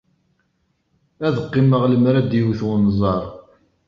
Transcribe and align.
Ad 1.27 1.35
qqimeɣ 1.45 1.81
lemmer 1.91 2.15
ad 2.15 2.27
d-iwet 2.29 2.61
wenẓar. 2.67 3.25